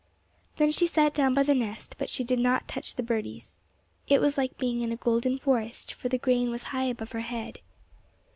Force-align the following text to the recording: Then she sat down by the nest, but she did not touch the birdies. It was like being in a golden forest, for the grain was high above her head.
Then 0.55 0.71
she 0.71 0.87
sat 0.87 1.13
down 1.13 1.35
by 1.35 1.43
the 1.43 1.53
nest, 1.53 1.93
but 1.99 2.09
she 2.09 2.23
did 2.23 2.39
not 2.39 2.67
touch 2.67 2.95
the 2.95 3.03
birdies. 3.03 3.55
It 4.07 4.19
was 4.19 4.35
like 4.35 4.57
being 4.57 4.81
in 4.81 4.91
a 4.91 4.95
golden 4.97 5.37
forest, 5.37 5.93
for 5.93 6.09
the 6.09 6.17
grain 6.17 6.49
was 6.49 6.63
high 6.73 6.85
above 6.85 7.11
her 7.11 7.19
head. 7.19 7.59